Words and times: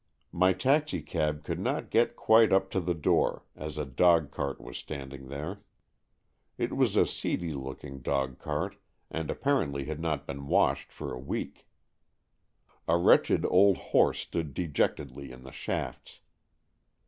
My 0.31 0.51
taxicab 0.51 1.43
could 1.43 1.59
not 1.59 1.91
get 1.91 2.15
quite 2.15 2.51
up 2.51 2.71
to 2.71 2.79
the 2.79 2.95
door, 2.95 3.45
as 3.55 3.77
a 3.77 3.85
dogcart 3.85 4.59
was 4.59 4.75
standing 4.79 5.27
there. 5.27 5.61
It 6.57 6.75
was 6.75 6.95
a 6.97 7.05
seedy 7.05 7.51
looking 7.51 7.99
dogcart, 8.01 8.77
and 9.11 9.29
apparently 9.29 9.85
had 9.85 9.99
not 9.99 10.25
been 10.25 10.47
washed 10.47 10.91
for 10.91 11.13
a 11.13 11.19
week. 11.19 11.67
A 12.87 12.97
wretched 12.97 13.45
old 13.45 13.77
horse 13.77 14.21
stood 14.21 14.55
dejectedly 14.55 15.29
in 15.31 15.43
the 15.43 15.51
shafts. 15.51 16.21